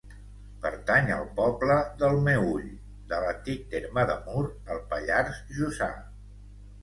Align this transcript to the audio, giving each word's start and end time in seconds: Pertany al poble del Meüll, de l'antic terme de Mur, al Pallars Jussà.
Pertany 0.61 1.09
al 1.15 1.25
poble 1.39 1.75
del 2.03 2.15
Meüll, 2.27 2.63
de 3.11 3.19
l'antic 3.25 3.67
terme 3.75 4.05
de 4.13 4.15
Mur, 4.29 4.43
al 4.77 4.83
Pallars 4.95 5.43
Jussà. 5.59 5.91